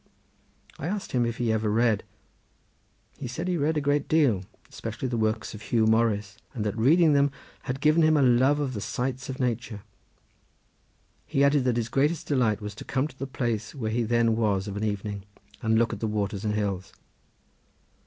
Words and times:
I 0.79 0.87
asked 0.87 1.11
him 1.11 1.27
if 1.27 1.37
he 1.37 1.51
ever 1.51 1.69
read. 1.69 2.03
He 3.19 3.27
said 3.27 3.47
he 3.47 3.55
read 3.55 3.77
a 3.77 3.81
great 3.85 4.07
deal, 4.07 4.43
especially 4.67 5.07
the 5.07 5.15
works 5.15 5.53
of 5.53 5.61
Huw 5.61 5.85
Morris, 5.87 6.39
and 6.55 6.65
that 6.65 6.75
reading 6.75 7.13
them 7.13 7.29
had 7.69 7.81
given 7.81 8.01
him 8.01 8.17
a 8.17 8.23
love 8.23 8.57
for 8.57 8.65
the 8.65 8.81
sights 8.81 9.29
of 9.29 9.39
nature. 9.39 9.83
He 11.27 11.43
added 11.43 11.65
that 11.65 11.77
his 11.77 11.87
greatest 11.87 12.25
delight 12.25 12.61
was 12.61 12.73
to 12.77 12.83
come 12.83 13.07
to 13.09 13.19
the 13.19 13.27
place 13.27 13.75
where 13.75 13.91
he 13.91 14.01
then 14.01 14.35
was, 14.35 14.67
of 14.67 14.75
an 14.75 14.83
evening, 14.83 15.23
and 15.61 15.77
look 15.77 15.93
at 15.93 15.99
the 15.99 16.07
waters 16.07 16.43
and 16.43 16.55
hills. 16.55 16.93